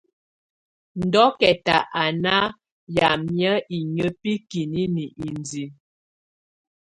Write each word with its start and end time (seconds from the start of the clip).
Dokɛta 1.11 1.75
á 2.01 2.03
nà 2.23 2.35
yamɛ̀á 2.95 3.53
inƴǝ́ 3.77 4.11
bikinini 4.21 5.05
indiǝ. 5.25 5.65